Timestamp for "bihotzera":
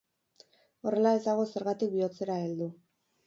1.99-2.39